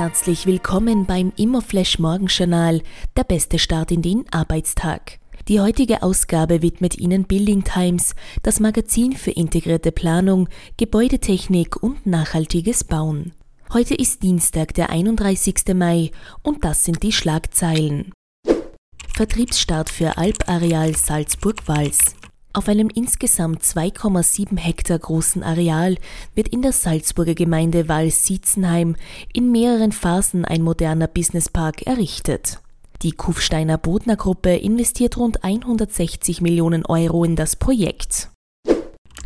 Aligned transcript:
Herzlich 0.00 0.46
willkommen 0.46 1.04
beim 1.04 1.30
Immoflash 1.36 1.98
Morgenjournal, 1.98 2.80
der 3.18 3.24
beste 3.24 3.58
Start 3.58 3.90
in 3.90 4.00
den 4.00 4.24
Arbeitstag. 4.30 5.18
Die 5.46 5.60
heutige 5.60 6.02
Ausgabe 6.02 6.62
widmet 6.62 6.96
Ihnen 6.96 7.24
Building 7.24 7.64
Times, 7.64 8.14
das 8.42 8.60
Magazin 8.60 9.12
für 9.12 9.32
integrierte 9.32 9.92
Planung, 9.92 10.48
Gebäudetechnik 10.78 11.82
und 11.82 12.06
nachhaltiges 12.06 12.82
Bauen. 12.82 13.34
Heute 13.74 13.94
ist 13.94 14.22
Dienstag, 14.22 14.72
der 14.72 14.88
31. 14.88 15.74
Mai 15.74 16.12
und 16.42 16.64
das 16.64 16.82
sind 16.82 17.02
die 17.02 17.12
Schlagzeilen. 17.12 18.14
Vertriebsstart 19.14 19.90
für 19.90 20.16
Alpareal 20.16 20.96
Salzburg-Wals. 20.96 22.14
Auf 22.52 22.68
einem 22.68 22.88
insgesamt 22.92 23.62
2,7 23.62 24.58
Hektar 24.58 24.98
großen 24.98 25.44
Areal 25.44 25.96
wird 26.34 26.48
in 26.48 26.62
der 26.62 26.72
Salzburger 26.72 27.34
Gemeinde 27.34 27.88
Wals-Sietzenheim 27.88 28.96
in 29.32 29.52
mehreren 29.52 29.92
Phasen 29.92 30.44
ein 30.44 30.62
moderner 30.62 31.06
Businesspark 31.06 31.82
errichtet. 31.82 32.58
Die 33.02 33.12
Kufsteiner 33.12 33.78
Bodner 33.78 34.16
Gruppe 34.16 34.56
investiert 34.56 35.16
rund 35.16 35.44
160 35.44 36.40
Millionen 36.40 36.84
Euro 36.84 37.22
in 37.24 37.36
das 37.36 37.54
Projekt. 37.54 38.30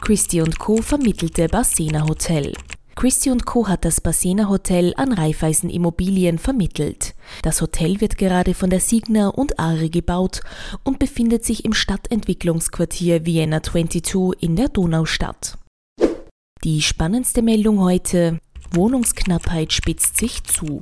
Christie 0.00 0.42
Co. 0.58 0.78
vermittelte 0.78 1.46
Basena 1.46 2.08
Hotel. 2.08 2.54
Christie 3.00 3.34
Co. 3.46 3.66
hat 3.66 3.86
das 3.86 4.02
Basena 4.02 4.50
Hotel 4.50 4.92
an 4.94 5.14
Raiffeisen 5.14 5.70
Immobilien 5.70 6.36
vermittelt. 6.36 7.14
Das 7.42 7.62
Hotel 7.62 8.02
wird 8.02 8.18
gerade 8.18 8.52
von 8.52 8.68
der 8.68 8.80
Signa 8.80 9.28
und 9.28 9.58
Ari 9.58 9.88
gebaut 9.88 10.42
und 10.84 10.98
befindet 10.98 11.42
sich 11.42 11.64
im 11.64 11.72
Stadtentwicklungsquartier 11.72 13.24
Vienna 13.24 13.62
22 13.62 14.42
in 14.42 14.54
der 14.54 14.68
Donaustadt. 14.68 15.56
Die 16.62 16.82
spannendste 16.82 17.40
Meldung 17.40 17.80
heute: 17.80 18.38
Wohnungsknappheit 18.72 19.72
spitzt 19.72 20.18
sich 20.18 20.44
zu. 20.44 20.80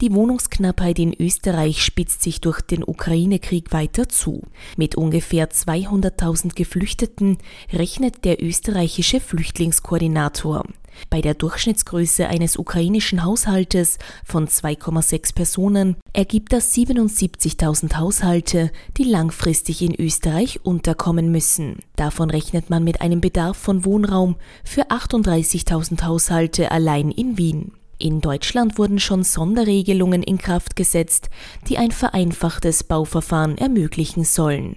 Die 0.00 0.12
Wohnungsknappheit 0.12 0.98
in 0.98 1.14
Österreich 1.20 1.84
spitzt 1.84 2.22
sich 2.22 2.40
durch 2.40 2.62
den 2.62 2.82
Ukraine-Krieg 2.82 3.72
weiter 3.72 4.08
zu. 4.08 4.42
Mit 4.76 4.96
ungefähr 4.96 5.50
200.000 5.50 6.56
Geflüchteten 6.56 7.38
rechnet 7.72 8.24
der 8.24 8.42
österreichische 8.42 9.20
Flüchtlingskoordinator. 9.20 10.64
Bei 11.08 11.20
der 11.20 11.34
Durchschnittsgröße 11.34 12.28
eines 12.28 12.56
ukrainischen 12.56 13.24
Haushaltes 13.24 13.98
von 14.24 14.46
2,6 14.48 15.34
Personen 15.34 15.96
ergibt 16.12 16.52
das 16.52 16.74
77.000 16.74 17.96
Haushalte, 17.96 18.70
die 18.96 19.04
langfristig 19.04 19.82
in 19.82 19.94
Österreich 19.94 20.64
unterkommen 20.64 21.30
müssen. 21.30 21.78
Davon 21.96 22.30
rechnet 22.30 22.70
man 22.70 22.84
mit 22.84 23.00
einem 23.00 23.20
Bedarf 23.20 23.56
von 23.56 23.84
Wohnraum 23.84 24.36
für 24.64 24.90
38.000 24.90 26.02
Haushalte 26.02 26.70
allein 26.70 27.10
in 27.10 27.38
Wien. 27.38 27.72
In 27.98 28.22
Deutschland 28.22 28.78
wurden 28.78 28.98
schon 28.98 29.24
Sonderregelungen 29.24 30.22
in 30.22 30.38
Kraft 30.38 30.74
gesetzt, 30.74 31.28
die 31.68 31.76
ein 31.76 31.90
vereinfachtes 31.90 32.84
Bauverfahren 32.84 33.58
ermöglichen 33.58 34.24
sollen. 34.24 34.76